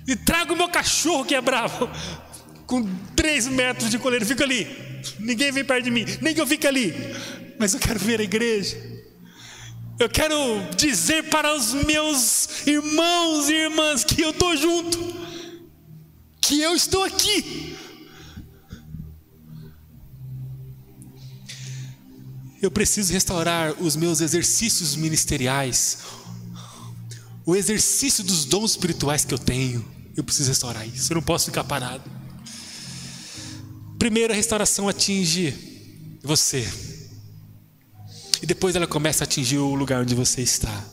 [0.05, 1.89] e trago o meu cachorro que é bravo,
[2.67, 2.83] com
[3.15, 4.67] três metros de coleira, fica ali.
[5.19, 6.93] Ninguém vem perto de mim, nem que eu fique ali.
[7.57, 8.77] Mas eu quero ver a igreja.
[9.99, 10.35] Eu quero
[10.77, 14.97] dizer para os meus irmãos e irmãs que eu estou junto,
[16.39, 17.75] que eu estou aqui.
[22.61, 25.97] Eu preciso restaurar os meus exercícios ministeriais,
[27.45, 29.85] o exercício dos dons espirituais que eu tenho.
[30.15, 32.09] Eu preciso restaurar isso, eu não posso ficar parado.
[33.97, 35.53] Primeiro, a restauração atinge
[36.23, 36.65] você,
[38.41, 40.83] e depois ela começa a atingir o lugar onde você está.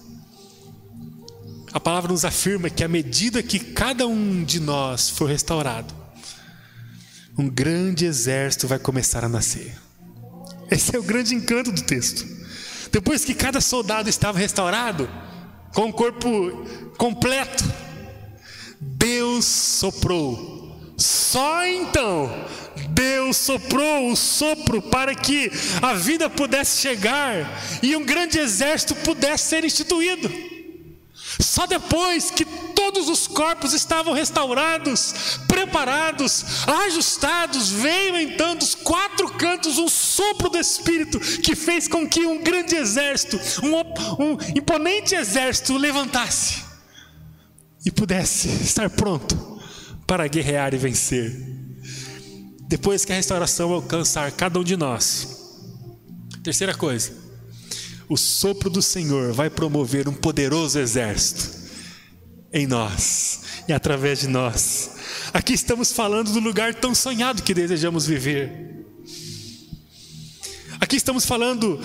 [1.73, 5.95] A palavra nos afirma que à medida que cada um de nós for restaurado,
[7.39, 9.77] um grande exército vai começar a nascer.
[10.71, 12.27] Esse é o grande encanto do texto.
[12.91, 15.09] Depois que cada soldado estava restaurado,
[15.75, 16.29] com o corpo
[16.97, 17.65] completo,
[18.81, 20.56] Deus soprou.
[21.37, 22.35] Só então
[22.93, 29.51] Deus soprou o sopro para que a vida pudesse chegar e um grande exército pudesse
[29.51, 30.33] ser instituído.
[31.39, 36.43] Só depois que todos os corpos estavam restaurados, preparados,
[36.87, 42.43] ajustados, veio então dos quatro cantos um sopro do Espírito que fez com que um
[42.43, 46.65] grande exército, um, um imponente exército levantasse
[47.85, 49.46] e pudesse estar pronto
[50.07, 51.35] para guerrear e vencer.
[52.69, 55.29] Depois que a restauração alcançar cada um de nós.
[56.43, 57.27] Terceira coisa
[58.09, 61.57] o sopro do Senhor vai promover um poderoso exército
[62.53, 64.91] em nós e através de nós.
[65.33, 68.87] Aqui estamos falando do lugar tão sonhado que desejamos viver.
[70.81, 71.81] Aqui estamos falando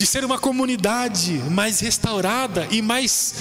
[0.00, 3.34] de ser uma comunidade mais restaurada e mais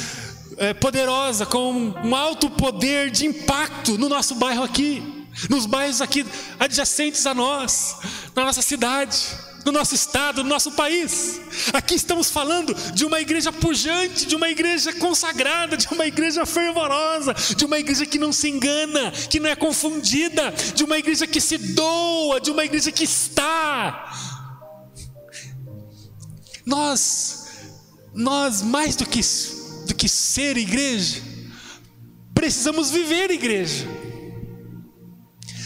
[0.58, 6.26] é, poderosa, com um alto poder de impacto no nosso bairro aqui, nos bairros aqui
[6.60, 7.97] adjacentes a nós,
[8.36, 9.18] na nossa cidade
[9.66, 11.39] no nosso estado, no nosso país.
[11.72, 17.34] Aqui estamos falando de uma igreja pujante, de uma igreja consagrada, de uma igreja fervorosa,
[17.56, 21.39] de uma igreja que não se engana, que não é confundida, de uma igreja que
[21.39, 24.12] se doa, de uma igreja que está.
[26.66, 27.47] Nós,
[28.14, 29.22] nós mais do que,
[29.88, 31.22] do que ser igreja,
[32.34, 33.88] precisamos viver igreja.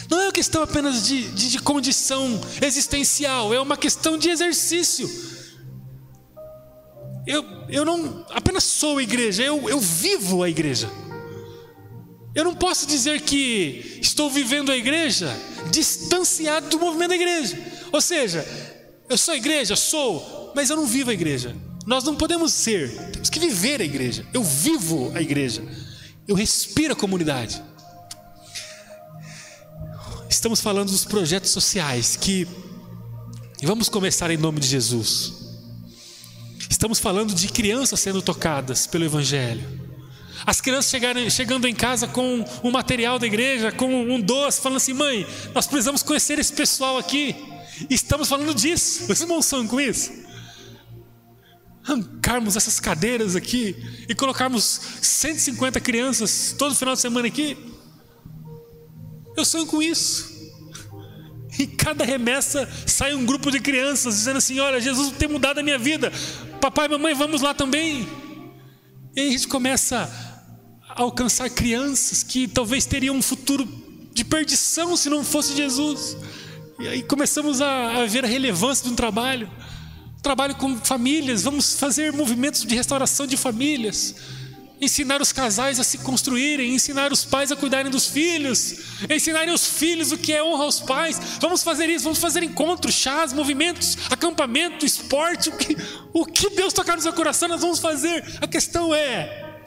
[0.09, 5.09] Não é uma questão apenas de, de, de condição existencial, é uma questão de exercício.
[7.25, 10.89] Eu, eu não apenas sou igreja, eu, eu vivo a igreja.
[12.33, 15.27] Eu não posso dizer que estou vivendo a igreja
[15.71, 17.57] distanciado do movimento da igreja.
[17.91, 18.45] Ou seja,
[19.09, 21.55] eu sou igreja, sou, mas eu não vivo a igreja.
[21.87, 24.25] Nós não podemos ser, temos que viver a igreja.
[24.33, 25.63] Eu vivo a igreja,
[26.27, 27.63] eu respiro a comunidade.
[30.29, 32.45] Estamos falando dos projetos sociais que
[33.63, 35.31] vamos começar em nome de Jesus.
[36.69, 39.87] Estamos falando de crianças sendo tocadas pelo Evangelho.
[40.45, 44.75] As crianças chegarem, chegando em casa com um material da igreja, com um doce, falando
[44.75, 45.25] assim: mãe,
[45.55, 47.33] nós precisamos conhecer esse pessoal aqui.
[47.89, 49.09] Estamos falando disso.
[49.09, 50.26] Os irmãos são com isso?
[51.87, 53.75] Arrancarmos essas cadeiras aqui
[54.09, 57.57] e colocarmos 150 crianças todo final de semana aqui.
[59.37, 60.35] Eu sonho com isso.
[61.57, 65.63] E cada remessa sai um grupo de crianças dizendo assim: Olha, Jesus tem mudado a
[65.63, 66.11] minha vida.
[66.59, 68.05] Papai e mamãe, vamos lá também.
[69.15, 70.11] E aí a gente começa
[70.89, 73.65] a alcançar crianças que talvez teriam um futuro
[74.13, 76.17] de perdição se não fosse Jesus.
[76.79, 79.49] E aí começamos a, a ver a relevância de um trabalho.
[80.27, 84.13] Trabalho com famílias, vamos fazer movimentos de restauração de famílias.
[84.81, 88.75] ensinar os casais a se construírem, ensinar os pais a cuidarem dos filhos,
[89.09, 91.17] ensinarem os filhos o que é honra aos pais.
[91.39, 95.77] Vamos fazer isso, vamos fazer encontros, chás, movimentos, acampamento, esporte, o que,
[96.13, 98.21] o que Deus tocar no seu coração, nós vamos fazer.
[98.41, 99.61] A questão é,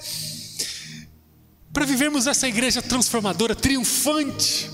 [1.72, 4.70] para vivermos essa igreja transformadora, triunfante,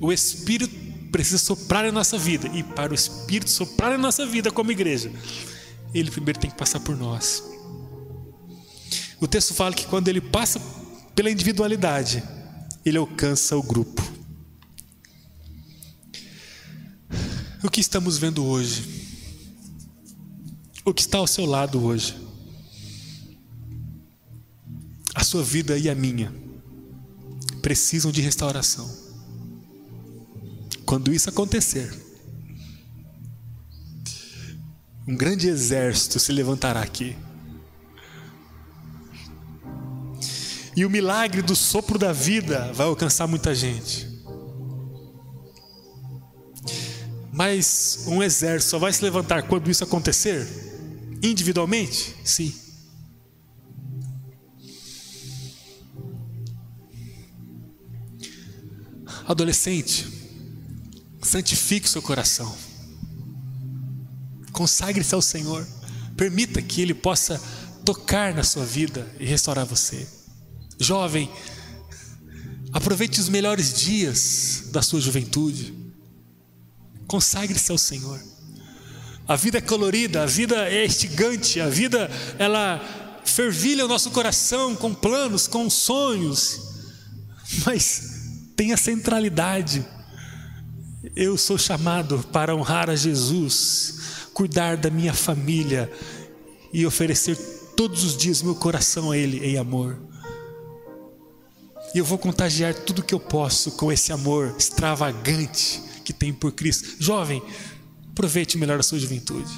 [0.00, 0.83] o Espírito
[1.14, 5.12] precisa soprar em nossa vida, e para o Espírito soprar em nossa vida como igreja,
[5.94, 7.40] ele primeiro tem que passar por nós.
[9.20, 10.60] O texto fala que quando ele passa
[11.14, 12.20] pela individualidade,
[12.84, 14.02] ele alcança o grupo.
[17.62, 18.84] O que estamos vendo hoje?
[20.84, 22.16] O que está ao seu lado hoje?
[25.14, 26.34] A sua vida e a minha
[27.62, 29.03] precisam de restauração.
[30.84, 31.92] Quando isso acontecer,
[35.06, 37.16] um grande exército se levantará aqui
[40.76, 44.12] E o milagre do sopro da vida vai alcançar muita gente.
[47.32, 50.48] Mas um exército só vai se levantar quando isso acontecer?
[51.22, 52.16] Individualmente?
[52.24, 52.52] Sim.
[59.26, 60.06] Adolescente,
[61.24, 62.54] santifique seu coração.
[64.52, 65.66] Consagre-se ao Senhor.
[66.16, 67.40] Permita que Ele possa
[67.84, 70.06] tocar na sua vida e restaurar você.
[70.78, 71.30] Jovem,
[72.72, 75.74] aproveite os melhores dias da sua juventude.
[77.06, 78.20] Consagre-se ao Senhor.
[79.26, 82.80] A vida é colorida, a vida é estigante, a vida ela
[83.24, 86.60] fervilha o nosso coração com planos, com sonhos,
[87.64, 88.02] mas
[88.54, 89.84] tem a centralidade.
[91.14, 95.92] Eu sou chamado para honrar a Jesus, cuidar da minha família
[96.72, 97.36] e oferecer
[97.76, 99.98] todos os dias meu coração a Ele em amor.
[101.94, 106.52] E eu vou contagiar tudo que eu posso com esse amor extravagante que tem por
[106.52, 106.96] Cristo.
[106.98, 107.42] Jovem,
[108.10, 109.52] aproveite melhor a sua juventude.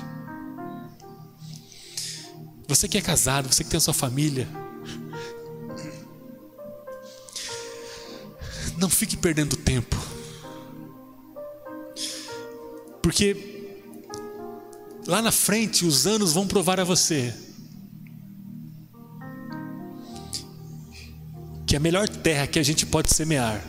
[2.66, 4.48] Você que é casado, você que tem a sua família,
[8.76, 10.15] não fique perdendo tempo.
[13.06, 13.36] Porque
[15.06, 17.32] lá na frente os anos vão provar a você
[21.64, 23.64] que a melhor terra que a gente pode semear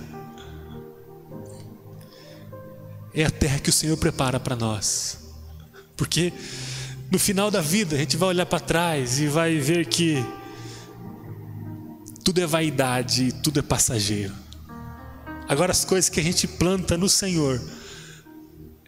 [3.14, 5.20] é a terra que o Senhor prepara para nós.
[5.96, 6.34] Porque
[7.12, 10.16] no final da vida a gente vai olhar para trás e vai ver que
[12.26, 14.34] tudo é vaidade, tudo é passageiro.
[15.48, 17.62] Agora as coisas que a gente planta no Senhor,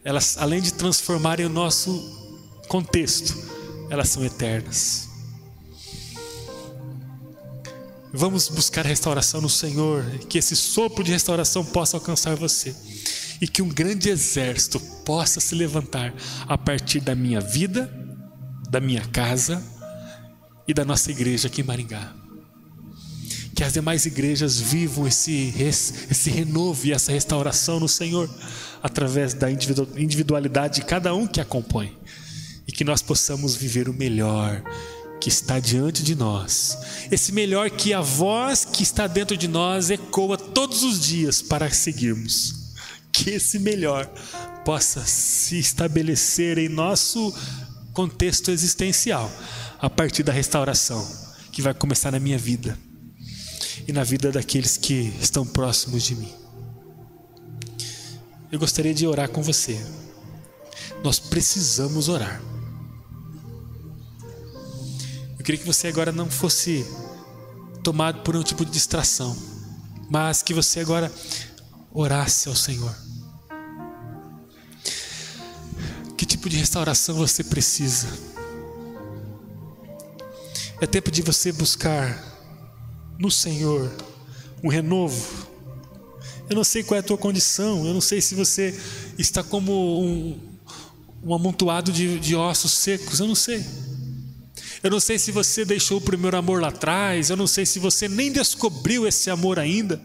[0.04, 1.92] elas além de transformarem o nosso
[2.68, 3.36] contexto,
[3.90, 5.10] elas são eternas.
[8.12, 12.76] Vamos buscar restauração no Senhor, que esse sopro de restauração possa alcançar você
[13.40, 16.14] e que um grande exército possa se levantar
[16.48, 17.92] a partir da minha vida,
[18.70, 19.64] da minha casa
[20.68, 22.19] e da nossa igreja aqui em Maringá.
[23.60, 25.54] Que as demais igrejas vivam esse,
[26.10, 28.30] esse renovo e essa restauração no Senhor,
[28.82, 31.92] através da individualidade de cada um que acompanha,
[32.66, 34.64] e que nós possamos viver o melhor
[35.20, 36.78] que está diante de nós.
[37.12, 41.70] Esse melhor que a voz que está dentro de nós ecoa todos os dias para
[41.70, 42.56] seguirmos.
[43.12, 44.06] Que esse melhor
[44.64, 47.36] possa se estabelecer em nosso
[47.92, 49.30] contexto existencial
[49.82, 51.06] a partir da restauração
[51.52, 52.88] que vai começar na minha vida
[53.88, 56.34] e na vida daqueles que estão próximos de mim.
[58.52, 59.80] Eu gostaria de orar com você.
[61.04, 62.42] Nós precisamos orar.
[65.50, 66.86] queria que você agora não fosse
[67.84, 69.36] tomado por um tipo de distração,
[70.08, 71.12] mas que você agora
[71.92, 72.96] orasse ao Senhor.
[76.16, 78.08] Que tipo de restauração você precisa?
[80.80, 82.29] É tempo de você buscar
[83.20, 83.92] no Senhor
[84.64, 85.48] um renovo.
[86.50, 88.78] Eu não sei qual é a tua condição, eu não sei se você
[89.18, 90.40] está como um,
[91.24, 93.64] um amontoado de, de ossos secos, eu não sei.
[94.82, 97.78] Eu não sei se você deixou o primeiro amor lá atrás, eu não sei se
[97.78, 100.02] você nem descobriu esse amor ainda.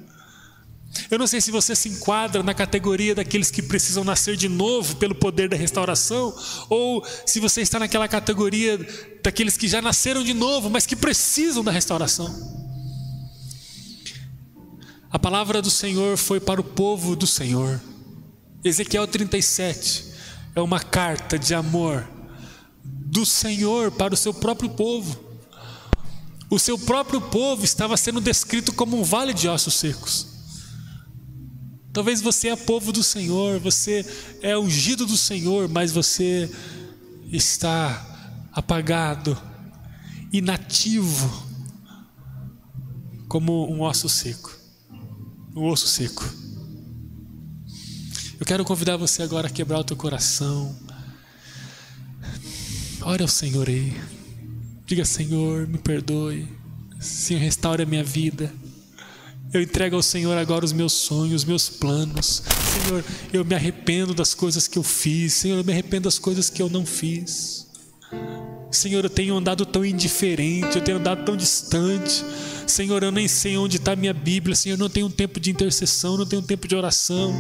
[1.11, 4.97] Eu não sei se você se enquadra na categoria daqueles que precisam nascer de novo
[4.97, 6.37] pelo poder da restauração,
[6.69, 8.79] ou se você está naquela categoria
[9.23, 12.64] daqueles que já nasceram de novo, mas que precisam da restauração.
[15.15, 17.81] A palavra do Senhor foi para o povo do Senhor.
[18.65, 20.07] Ezequiel 37
[20.57, 22.05] é uma carta de amor
[22.83, 25.17] do Senhor para o seu próprio povo.
[26.51, 30.27] O seu próprio povo estava sendo descrito como um vale de ossos secos.
[31.93, 34.05] Talvez você é povo do Senhor, você
[34.43, 36.51] é ungido do Senhor, mas você
[37.31, 39.41] está apagado,
[40.33, 41.47] inativo,
[43.29, 44.54] como um osso seco.
[45.57, 46.29] Um osso seco.
[48.41, 50.75] Eu quero convidar você agora a quebrar o teu coração.
[53.03, 53.95] Ore ao Senhor aí.
[54.85, 56.49] Diga, Senhor, me perdoe.
[56.99, 58.53] Senhor, restaure a minha vida.
[59.53, 62.43] Eu entrego ao Senhor agora os meus sonhos, os meus planos.
[62.83, 65.35] Senhor, eu me arrependo das coisas que eu fiz.
[65.35, 67.69] Senhor, eu me arrependo das coisas que eu não fiz.
[68.73, 72.25] Senhor, eu tenho andado tão indiferente, eu tenho andado tão distante.
[72.67, 74.57] Senhor, eu nem sei onde está a minha Bíblia.
[74.57, 77.33] Senhor, eu não tenho tempo de intercessão, não tenho tempo de oração.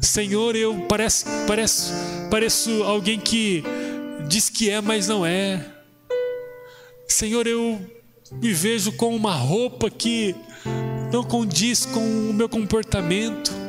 [0.00, 1.92] Senhor, eu pareço, pareço,
[2.30, 3.64] pareço alguém que
[4.28, 5.64] diz que é, mas não é.
[7.08, 7.80] Senhor, eu
[8.32, 10.34] me vejo com uma roupa que
[11.12, 13.63] não condiz com o meu comportamento.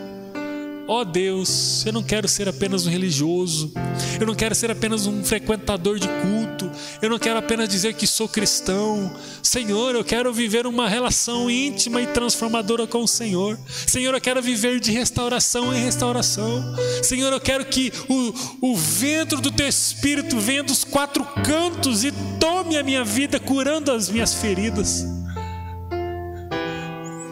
[0.87, 3.71] Ó oh Deus, eu não quero ser apenas um religioso,
[4.19, 6.69] eu não quero ser apenas um frequentador de culto,
[7.01, 9.11] eu não quero apenas dizer que sou cristão.
[9.41, 13.57] Senhor, eu quero viver uma relação íntima e transformadora com o Senhor.
[13.87, 16.63] Senhor, eu quero viver de restauração em restauração.
[17.01, 22.13] Senhor, eu quero que o, o vento do teu espírito venha dos quatro cantos e
[22.39, 25.03] tome a minha vida, curando as minhas feridas,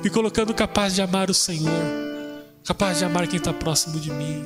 [0.04, 2.03] me colocando capaz de amar o Senhor
[2.66, 4.44] capaz de amar quem está próximo de mim.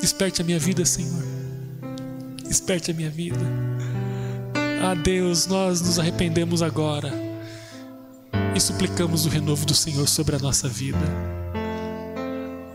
[0.00, 1.22] Desperte a minha vida, Senhor.
[2.46, 3.40] Desperte a minha vida.
[4.82, 7.12] Ah, Deus, nós nos arrependemos agora
[8.54, 10.98] e suplicamos o renovo do Senhor sobre a nossa vida.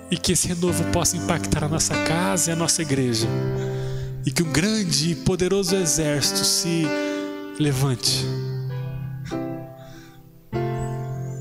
[0.09, 3.27] E que esse renovo possa impactar a nossa casa e a nossa igreja.
[4.25, 6.85] E que um grande e poderoso exército se
[7.59, 8.25] levante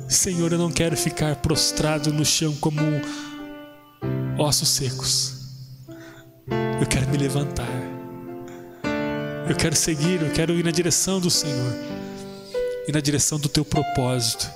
[0.09, 2.81] Senhor, eu não quero ficar prostrado no chão como
[4.39, 5.35] ossos secos.
[6.81, 7.69] Eu quero me levantar.
[9.49, 11.73] Eu quero seguir, eu quero ir na direção do Senhor
[12.89, 14.51] e na direção do teu propósito.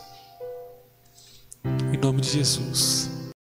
[1.93, 3.08] Em nome de Jesus.